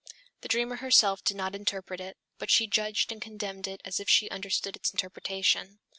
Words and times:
The 0.41 0.47
dreamer 0.47 0.77
herself 0.77 1.23
did 1.23 1.37
not 1.37 1.53
interpret 1.53 2.01
it, 2.01 2.17
but 2.39 2.49
she 2.49 2.65
judged 2.65 3.11
and 3.11 3.21
condemned 3.21 3.67
it 3.67 3.81
as 3.85 3.99
if 3.99 4.09
she 4.09 4.27
understood 4.31 4.75
its 4.75 4.91
interpretation. 4.91 5.77